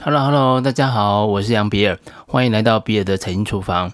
[0.00, 3.92] Hello，Hello，大家好，我是杨比尔，欢迎来到比尔的财经厨房。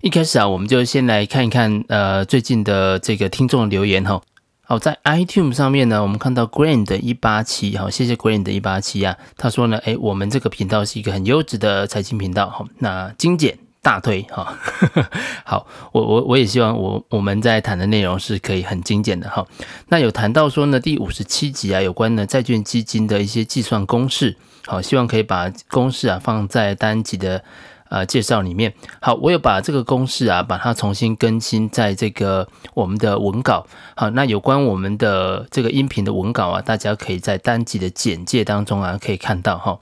[0.00, 4.20] 一开始啊，我们就先来看一看呃最近的这个听众留言哈。
[4.62, 13.58] 好，在 iTunes 上面呢，我们看到 Grand 一八七，好，谢谢 Grand 一八七啊，他说呢，诶，我们这个频道是一个很优质的财经频道，好，那精简。
[13.82, 14.56] 大推哈，
[15.44, 19.44] 好，我我我也希望我我们在谈的内容是可以很精简的哈。
[19.88, 27.42] 那有谈到说呢，第五十七集啊，有关呢债券基金的一些计算公式，好，希望可以把公式啊放在单集的
[27.90, 28.72] 呃介绍里面。
[29.00, 33.66] 好，我有把这个公式啊，把它重新更新在这个我们的文稿。
[33.96, 39.76] 好，那有关我们的这个音频的文稿啊，大家可以在单集的简介当中啊可以看到哈。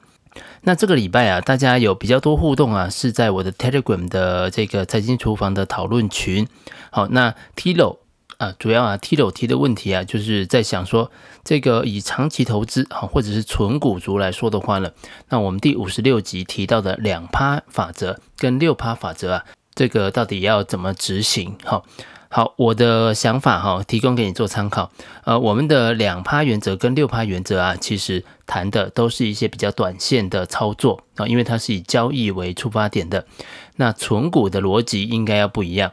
[0.63, 6.47] 那这个礼拜啊，大家有比较多互动啊，是在我的 Telegram 的这个财经厨房的讨论群。
[6.91, 7.99] 好，那 Tilo
[8.39, 11.11] 啊，主要啊 Tilo 提的问题啊，就是在想说，
[11.43, 14.91] 这个以长期投资啊，或者是存股族来说的话呢，
[15.29, 21.57] 那我们第五十六集提到的两趴法则跟六趴法则啊，这个到底要怎么执行？
[21.65, 21.85] 好。
[22.33, 24.93] 好，我的想法哈，提供给你做参考。
[25.25, 33.27] 呃，我们的两趴原则跟六趴原则啊，其实谈的都是一些比较短线的操作啊，因为它是以交易为出发点的。
[33.75, 35.91] 那存股的逻辑应该要不一样。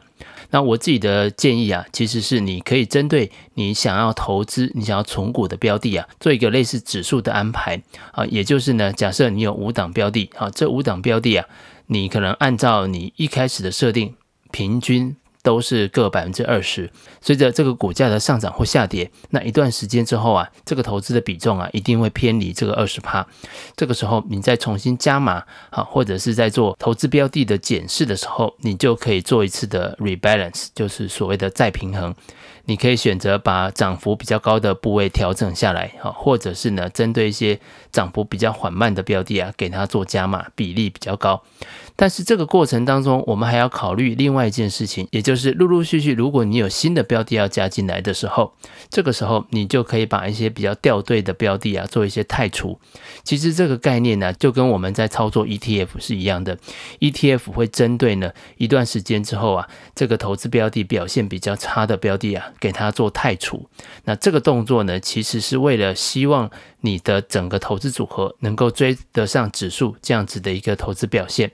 [0.50, 11.44] 那我自己的建议啊，其实是你可以针对你想要投资、你想要存股的标的啊，做一个类似指数的安排啊，也就是呢，假设你有五档标的啊，这五档标的啊，
[11.88, 14.14] 你可能按照你一开始的设定
[14.52, 15.16] 平均。
[15.42, 23.26] 都是各百分之二十，随着这个股价的上涨或下跌，那一段时间之后啊，这个投资的比重啊，一定会偏离这个二十趴。
[23.76, 32.14] 这个时候你再重新加码，好，或者是在做投资标的的检视的时候，你就可以做一次的 rebalance，就是所谓的再平衡。
[32.64, 37.58] 你可以选择把涨幅比较高的部位调整下来，好，或者是呢，针对一些
[37.90, 41.42] 涨幅比较缓慢的标的啊，给它做加码，比例比较高。
[41.96, 48.54] 但是这个过程当中，我们还要考虑另外一件事情，也就是陆陆续续，如果你有新的标的要加进来的时候，
[48.88, 52.80] 这个时候你就可以把一些比较掉队的标的啊做一些汰除。
[53.24, 56.56] 其实这个概念呢，就跟我们在操作 ETF 是一样的
[57.00, 63.68] ，ETF 会针对呢一段时间之后啊，这个投资标的表现比较差的标的啊，给它做汰除。
[64.06, 66.50] 那这个动作呢，其实是为了希望
[66.80, 71.52] 你的整个投资组合能够追得上指数这样子的一个投资表现。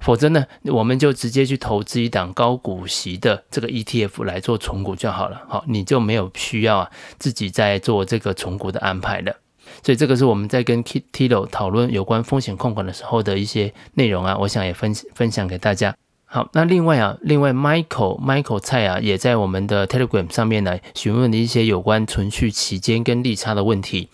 [0.00, 5.42] 否则呢，我们就直接去投资一档高股息的这个 ETF 来做存股就好了。
[5.48, 9.36] 好，你就没有需要啊自己在做这个存股的安排了。
[9.84, 15.94] 所以这个是我们在跟 Tilo 讨论有关风险控管的时候的一些内容啊，我想也分分享给大家。
[16.24, 24.08] 好，那另外啊，另外 Michael Michael 蔡啊也在我们的 Telegram 上面来询问了一些有关存续期间跟利差的问题。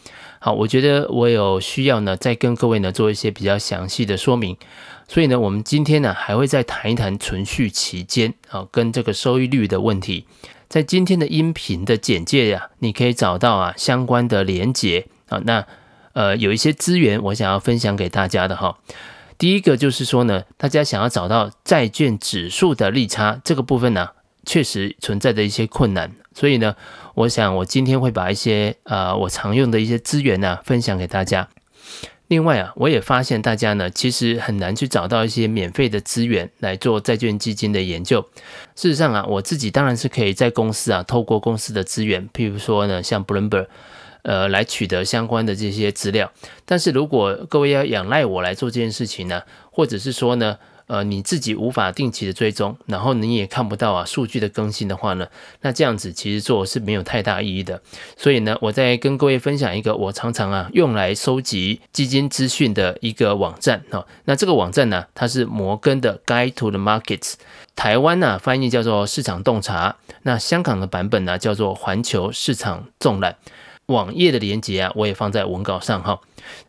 [0.47, 4.57] 好，我觉得我有需要呢，再跟各位呢做一些比较详细的说明。
[5.09, 10.25] 所以呢，我们今天呢还会再谈一谈存续期间啊跟这个收益率的问题。
[10.69, 15.43] 在今天的音频的简介呀、啊，你可以找到啊相关的连结啊。
[15.45, 15.67] 那
[16.13, 18.79] 呃有一些资源我想要分享给大家的哈。
[19.37, 24.11] 第一个就是说呢，大家想要找到债券指数的利差这个部分呢，
[24.47, 26.11] 确实存在的一些困难。
[26.33, 26.75] 所以呢，
[27.15, 31.49] 我想我今天会把一些呃我常用的一些资源呢分享给大家。
[32.29, 38.21] 另外啊，我也发现大家呢，其实很难去找到一些免费的资源来做债券基金的研究。
[38.75, 43.69] 事实上啊，我自己当然是可以在公司啊，透过公司的资源，譬如说呢，像 Bloomberg，
[44.23, 46.33] 呃，来取得相关的这些资料。
[46.65, 55.27] 但是如果各位要仰赖我来做这件事情呢，或者是说呢，呃，你自己无法定期的追踪，然后你也看不到啊数据的更新的话呢，
[55.63, 57.83] 那这样子其实做是没有太大意义的。
[58.17, 64.07] 所以呢，我再跟各位分享一个我常常啊用来收集基金资讯的一个网站哈。
[64.27, 67.35] 那这个网站呢，它是摩根的 Guide to the Markets，
[67.75, 73.37] 台湾呢翻译叫做市场洞察，那香港的版本呢叫做环球市场纵览。
[73.87, 76.19] 网页的连接啊，我也放在文稿上哈。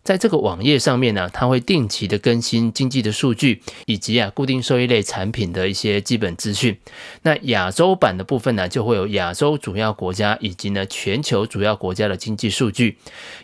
[0.07, 6.77] 在这个网页上面呢，它会定期的更新经济的数据，以及啊固定收益类产品的一些基本资讯。
[7.23, 12.97] 那亚洲版的部分呢，就会有亚洲主要国家以及呢全球主要国家的经济数据，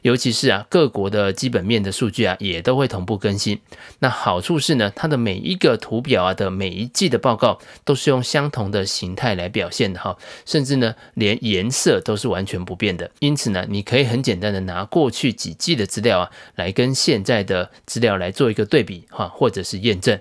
[0.04, 3.60] 尤其是啊各国的基本面的数据啊，也都会同步更新。
[4.00, 13.12] 那好处是呢，它的每一个图表啊的每一季的报告都是用相同的形态来表现的哈，甚至呢连颜色都是完全不变的。
[13.20, 16.32] 因此呢，你可以很简单的拿过去几季的资料啊。
[16.56, 20.20] 来跟现在的资料来做一个对比哈，或者是验证。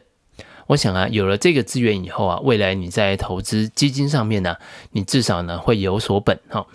[0.69, 4.56] 我想啊，有了这个资源以后啊，未来你在投资基金上面呢，
[4.93, 6.67] 你至少呢会有所本哈。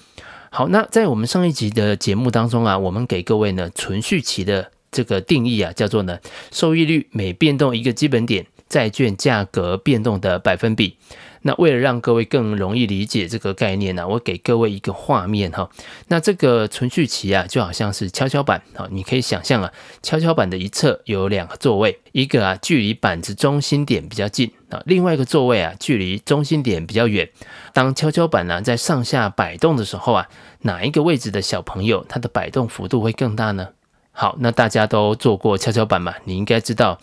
[0.50, 6.20] 好，那在我们上一集的节目当中啊，我们给各位呢存续期的这个定义啊，叫做呢，
[6.52, 10.98] 收益率每变动一个基本点，债券价格变动的百分比。
[11.48, 15.70] 那为了让各位更容易理解这个概念呢，我给各位一个画面哈。
[16.10, 19.72] 那这个存续期啊，就好像是跷跷板啊，你可以想象啊，
[20.04, 27.30] 跷跷板的一侧有两个座位，一个啊距离板子中心点比较近啊，另外一个座位啊距离中心点比较远。
[27.72, 30.28] 当跷跷板呢在上下摆动的时候啊，
[30.64, 33.70] 哪一个位置的小朋友他的摆动幅度会更大呢？
[34.12, 37.00] 好，那大家都坐过跷跷板嘛，你应该知道。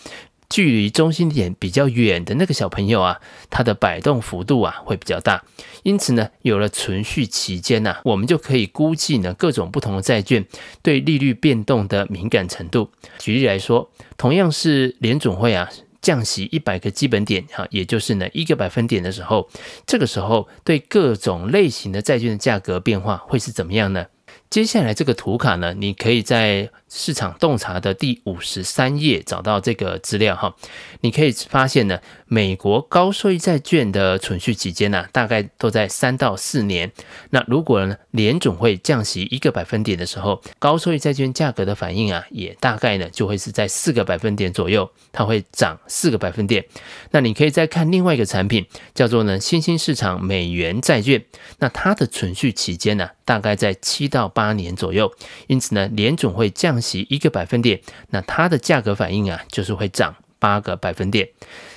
[0.48, 3.20] 距离中心点比较远的那个小朋友啊，
[3.50, 5.44] 他的摆动幅度啊会比较大。
[5.82, 10.46] 因此呢，有了存续期间呢，我们就可以估计呢各种不同的债券
[10.82, 12.90] 对利率变动的敏感程度。
[13.18, 15.68] 举例来说，同样是联总会啊
[16.00, 19.48] 降息一百个基本点哈，也就是呢一个百分点的时候，
[19.86, 24.06] 这个时候对各种类型的债券的价格变化会是怎么样呢？
[24.50, 30.54] 接下来这个图卡呢，你可以在市场洞察的第五十三页找到这个资料哈。
[31.00, 36.92] 你可以发现呢，美国高收益债券的存续期间呢，大概都在三到四年。
[37.30, 46.64] 那如果呢，联总会降息一个百分点的时候，高收益债券价格的反应啊，也大概呢就会是在四个百分点左右，它会涨四个百分点。
[47.10, 48.64] 那你可以再看另外一个产品，
[48.94, 51.24] 叫做呢新兴市场美元债券，
[51.58, 55.12] 那它的存续期间呢，大概在七到八年左右。
[55.48, 61.30] 因此呢，联总会降息一个百分点，那它的价格反应啊，就是会涨八个百分点。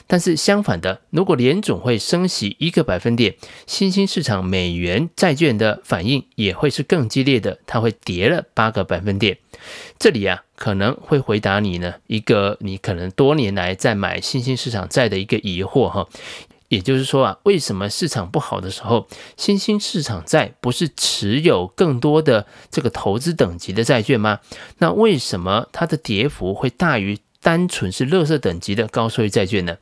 [0.09, 9.37] 但是相反的，如果联总会升息一个百分点，新兴市场美元债券的反应也会是更激烈的，它会跌了八个百分点。
[9.99, 16.07] 这里啊，可能会回答你呢一个你可能多年来在买新兴市场债的一个疑惑哈。
[16.69, 24.39] 也就是说啊，为什么市场不好的时候，新兴市场债不是持有更多的这个投资等级的债券吗？
[24.79, 29.77] 那为什么它的跌幅会大于单纯是垃圾等级的高收益债券呢？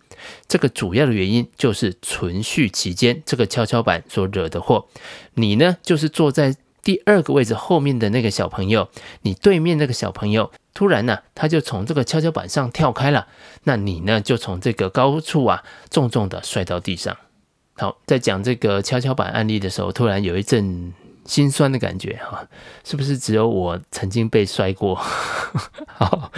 [0.48, 4.88] 这个主要的原因就是存续期间这个跷跷板所惹的祸。
[5.34, 8.90] 你呢，就是坐在第二个位置后面的那个小朋友，
[9.24, 10.52] 你对面那个小朋友。
[10.76, 13.28] 突然呢，他就从这个跷跷板上跳开了，
[13.64, 17.16] 那你呢就从这个高处啊重重的摔到地上。
[17.78, 20.94] 好，在讲这个跷跷板案例的时候，突然有一阵
[21.26, 22.46] 心酸的感觉哈，
[22.84, 24.96] 是不是只有我曾经被摔过？
[25.88, 26.32] 好，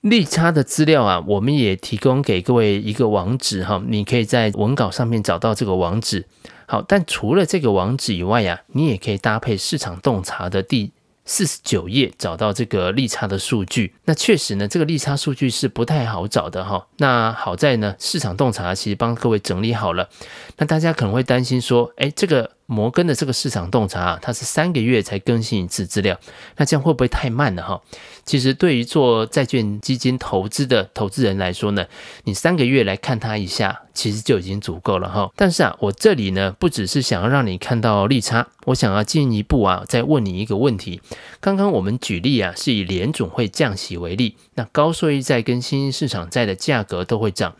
[0.00, 6.24] 利差的资料啊，我们也提供给各位一个网址哈，你可以在文稿上面找到这个网址。
[6.66, 10.92] 好，但除了这个网址以外呀，你也可以搭配市场洞察的第。
[11.26, 16.86] 四十九页找到这个利差的数据，那确实呢，这个利差数据是不太好找的哈。
[16.96, 20.08] 那好在呢，市场洞察其实帮各位整理好了。
[20.56, 22.55] 那大家可能会担心说，哎，这个。
[22.66, 26.18] 摩根的这个市场洞察啊，它是三个月才更新一次资料，
[26.56, 27.80] 那这样会不会太慢了哈？
[28.24, 31.86] 其实对于做债券基金投资的投资人来说呢，
[32.24, 35.30] 你三个月来看它一下，其实就已经足够了哈。
[35.36, 41.00] 但是啊，我这里呢，不只是想要让你看到利差，我想要进一步啊，再问你一个问题。
[41.40, 47.54] 刚刚我们举例啊，是以联总会降息为例，那高收益债跟新兴市场债的价格都会涨，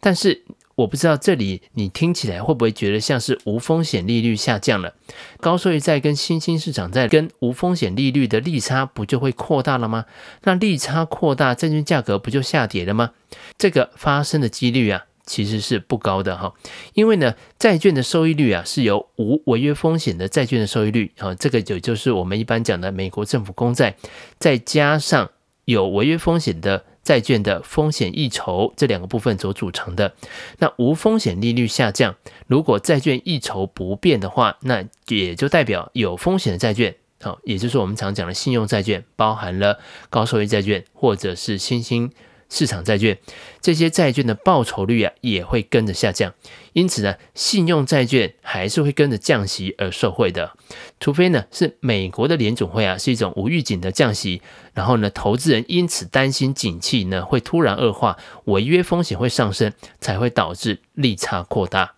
[0.00, 0.44] 但是。
[0.78, 4.94] 我不知道这里你听起来会不会觉得像是无风险利率下降了，
[5.40, 10.04] 高收益债跟新兴市场债跟无风险利率的利差不就会扩大了吗？
[10.44, 13.10] 那利差扩大，债券价格不就下跌了吗？
[13.58, 16.54] 这个发生的几率啊，其实是不高的哈，
[16.94, 23.96] 因为呢，债券的收益率啊是由无违约风险的债券的收益率啊，这个就就是我们一般讲的美国政府公债，
[24.38, 25.28] 再加上
[25.64, 26.84] 有违约风险的。
[27.08, 30.14] 债券的风险溢酬这两个部分所组成的，
[30.58, 32.14] 那无风险利率下降，
[32.46, 39.78] 如果债券溢酬不变的话，那也就代表有风险的债券，好，也就是我们常讲的信用债券，包含了
[40.10, 42.12] 高收益债券或者是新兴。
[42.50, 43.18] 市场债券
[43.60, 46.32] 这些债券的报酬率啊也会跟着下降，
[46.72, 50.52] 因此呢，信用债券还是会跟着降息而受惠的，
[51.00, 54.42] 除非呢是美国的联总会啊是一种无预警的降息，
[54.74, 61.94] 然后呢投资人因此担心景气呢会突然恶化，违约风险会上升，才会导致利差扩大。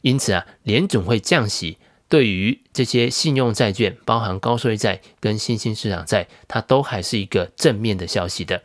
[0.00, 8.62] 因此啊，联总会降息对于这些信用债券，包含高收益债跟新兴市场债，它都还是一个正面的消息的。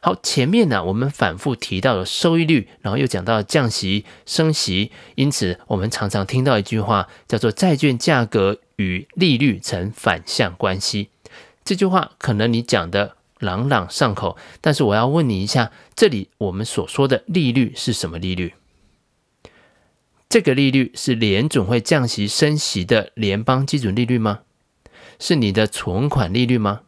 [0.00, 11.10] 好，前面呢，我们反复提到了收益率，然后又讲到降息、升息，因此我们常常听到一句话，叫做“债券价格与利率成反向关系”。
[11.64, 18.54] 这句话可能你讲的朗朗上口，但是我要问你一下，这里我们所说的利率是什么利率？
[20.28, 24.40] 这个利率是联总会降息升息的联邦基准利率吗？
[25.18, 26.80] 是你的存款利率吗？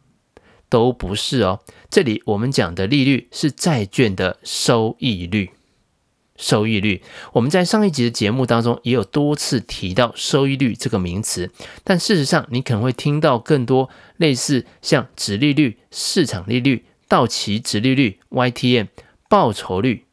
[0.69, 1.61] 都不是哦。
[1.89, 5.51] 这里我们讲的利率是债券的收益率。
[6.37, 7.01] 收益率，
[7.33, 11.51] 我们在上一集的节目当中也有多次提到收益率这个名词，
[11.83, 18.85] 但事实上你可能会听到更多类似像殖利率、市场利率、到期殖利率、YTM、
[19.27, 20.05] 报酬率，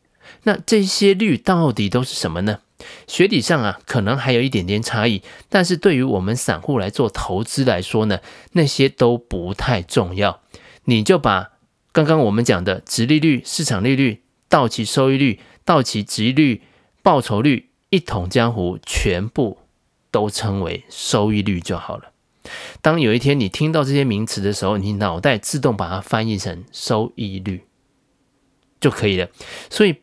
[0.45, 2.61] 那这些率到底都是什么呢？
[3.07, 8.21] 学理上啊，可能还有一点点差异，但是对于我们散户来做投资来说呢，
[8.53, 10.41] 那些都不太重要。
[10.87, 11.53] 你就把
[11.93, 15.41] 刚刚我们讲的殖利率、市场利率、到期收益率。
[15.65, 16.63] 到期殖利率、
[17.03, 19.59] 报酬率一统江湖，全部
[20.11, 22.13] 都称为收益率就好了。
[22.83, 27.65] 当有一天你听到这些名词的时候，你脑袋自动把它翻译成收益率
[28.79, 29.31] 就可以了。
[29.71, 29.97] 所以，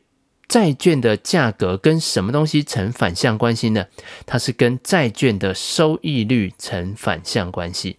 [0.47, 3.85] 债券的价格跟什么东西成反向关系呢？
[4.25, 7.97] 它是跟债券的收益率成反向关系。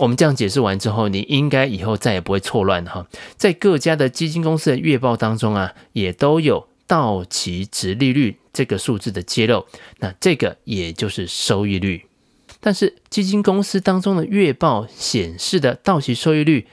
[0.00, 3.06] 我们这样解释完之后，你应该以后再也不会错乱了哈。
[3.36, 9.66] 在各家的基金公司的月报当中啊，也都有到期值利率这个数字的揭露，
[9.98, 12.06] 那这个也就是收益率。
[12.60, 16.66] 但是基金公司当中的月报显示的到期收益率，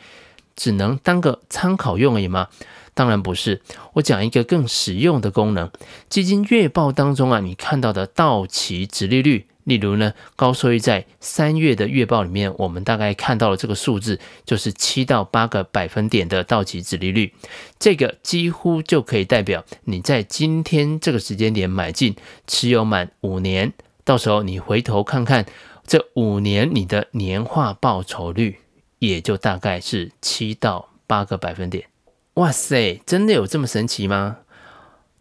[0.56, 2.48] 只能当个参考用而已吗？
[2.94, 3.62] 当然不是。
[3.94, 5.70] 我讲一个更实用的功能，
[6.08, 9.48] 基金月报当中啊，你看到的到期值利率。
[9.68, 17.34] 例如呢，高收益债三月的月报里面，我们大概看到了这个数字，就是七到八个百分点的到期殖利率，
[17.78, 22.16] 这个几乎就可以代表你在今天这个时间点买进，
[22.48, 23.74] 持有满五年，
[24.06, 25.46] 到时候你回头看看
[25.86, 28.60] 这五年你的年化报酬率，
[29.00, 31.84] 也就大概是七到八个百分点。
[32.36, 34.38] 哇塞，真的有这么神奇吗？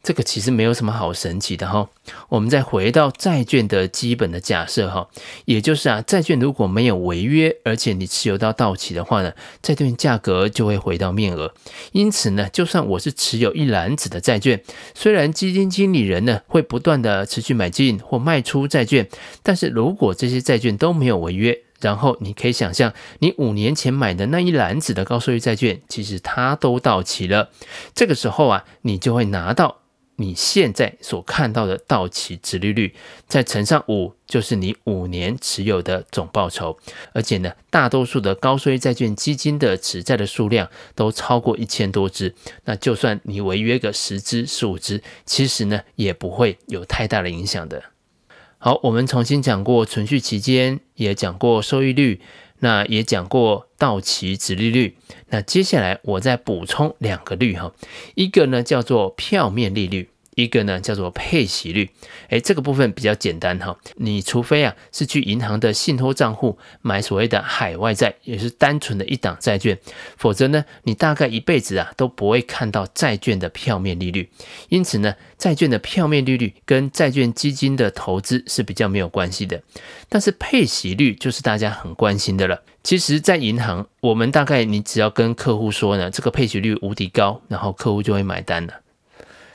[0.07, 1.89] 这个其实没有什么好神奇的哈，
[2.29, 5.09] 我们再回到债券的基本的假设哈，
[5.47, 11.53] 也就是啊，债券如果没有违约，而且你持有到到期的话呢，债券价格就会回到面额。
[11.91, 14.63] 因此呢，就算我是持有一篮子的债券，
[14.95, 19.09] 虽然基金经理人呢会不断的持续买进或卖出债券，
[19.43, 27.51] 但是如果这些债券都没有违约，然后你可以想象，你五年前买的那一篮子的高收益债券，其实它都到期了，
[27.93, 29.79] 这个时候啊，你就会拿到。
[30.17, 32.95] 你现在所看到的到期值利率，
[33.29, 36.79] 再乘上五，就是你五年持有的总报酬。
[37.13, 42.35] 而且呢，大多数的高收益债券基金的持债的数量都超过一千多只。
[42.65, 47.85] 那就算你违约个十只、十五只，其实呢，也不会有太大的影响的。
[48.59, 52.21] 好，我们重新讲过存续期间，也讲过收益率，
[52.61, 54.97] 那也讲过到期值利率。
[55.29, 57.73] 那接下来我再补充两个率哈，
[58.15, 60.11] 一个呢叫做票面利率。
[60.37, 61.89] 一个呢叫做配息率，
[62.29, 63.77] 诶，这个部分比较简单哈。
[63.97, 69.79] 你除非啊是去银行的信托账户买所谓的海外债，也是单纯的一档债券，
[70.19, 74.29] 否则呢你大概一辈子啊都不会看到债券的票面利率。
[74.69, 79.63] 因此呢，债券的票面利率跟债券基金的投资是比较没有关系的。
[80.11, 82.63] 但是配息率就是大家很关心的了。
[82.83, 88.75] 其实，在银行，我们大概你只要跟客户说呢，这个配息率无敌高，然后客户就会买单了。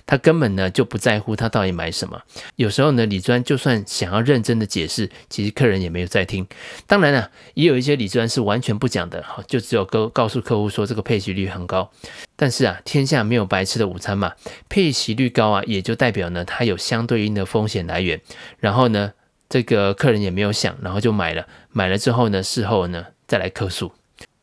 [0.05, 2.22] 他根本呢就不在乎他到底买什么。
[2.55, 6.48] 有时候呢，李专就算想要认真的解释，其实客人也没有在听。
[6.88, 11.91] 当然了，也有一些李专是完全不讲的，哈，就只有告告诉客户说这个配息率很高。
[12.36, 14.34] 但是啊，天下没有白吃的午餐嘛，
[14.67, 18.20] 配息率高啊，也就代表呢它有相对应的风险来源。
[18.60, 19.13] 然后呢，
[19.48, 21.48] 这个客人也没有想，然后就买了。
[21.72, 23.91] 买了之后呢，事后呢再来客诉。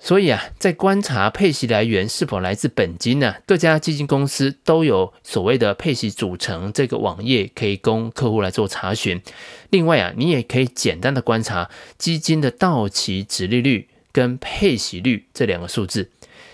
[0.01, 3.35] 所以啊，在观察配息来源是否来自本金呢？
[3.45, 9.21] 各家基金公司都有所谓的配息组成这个网页，可以供客户来做查询。
[9.71, 11.69] 另外啊，你也可以简单的观察
[11.99, 16.11] 基金的到期值利率跟配息率这两个数字。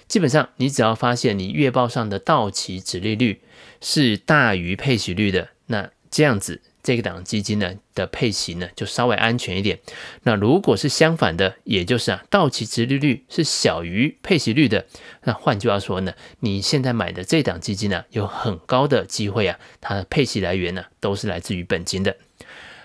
[0.09, 3.43] 基本上，你只要发现你月报上的到期值利率
[3.81, 6.63] 是大于配息率的，那这样子。
[6.85, 9.81] 这个档基金呢的配息呢就稍微安全一点。
[10.23, 14.87] 那如果是相反的，也就是啊到期值利率是小于配息率的，
[15.23, 22.17] 那换句话说呢，你现在买的这档基金呢有很高的机会啊，它的配息来源呢都是来自于本金的。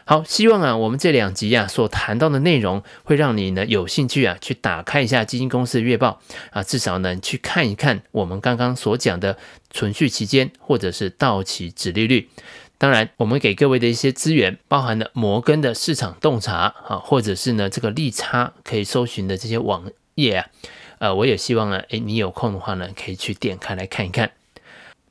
[0.06, 9.38] 好，希望啊我们这两集啊所谈到的内容会让你呢有兴趣啊去打开一下基金公司的月报啊，至少呢去看一看我们刚刚所讲的
[9.70, 12.30] 存续期间或者是到期值利率。
[12.80, 20.48] 当然，我们给各位的一些资源，包含了摩根的市场洞察啊，或者是呢这个利差可以搜寻的这些网页啊，
[21.00, 24.32] 呃，我也希望呢，诶，你有空的话呢，可以去点开来看一看。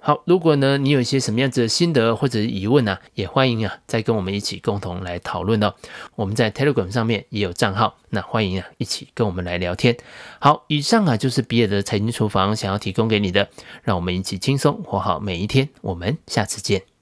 [0.00, 5.74] 好，如果呢你有一些什么样子的心得或者疑问啊，也欢迎啊再跟我们一起共同来讨论哦。
[6.14, 9.94] 我们在 Telegram 上面也有账号，那欢迎啊一起跟我们来聊天。
[10.38, 13.50] 好，以上啊就是比尔的财经厨房想要提供给你的，
[13.82, 15.68] 让我们一起轻松活好每一天。
[15.82, 16.97] 我们下次见。